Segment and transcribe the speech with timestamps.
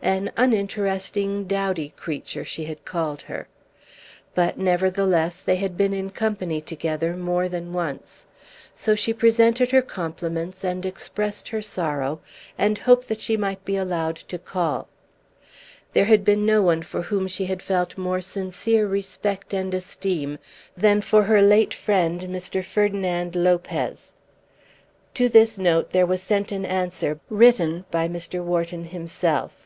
[0.00, 3.48] An uninteresting, dowdy creature she had called her.
[4.32, 8.24] But, nevertheless, they had been in company together more than once.
[8.76, 12.20] So she presented her compliments, and expressed her sorrow,
[12.56, 14.86] and hoped that she might be allowed to call.
[15.94, 20.38] There had been no one for whom she had felt more sincere respect and esteem
[20.76, 22.64] than for her late friend Mr.
[22.64, 24.14] Ferdinand Lopez.
[25.14, 28.44] To this note there was sent an answer written by Mr.
[28.44, 29.64] Wharton himself.